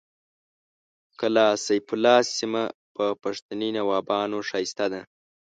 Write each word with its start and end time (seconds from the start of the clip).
کلا 1.19 1.47
سیف 1.65 1.87
الله 1.95 2.17
سیمه 2.37 2.63
په 2.95 3.05
پښتني 3.23 3.69
نوابانو 3.77 4.39
ښایسته 4.49 4.85
ده 4.93 5.01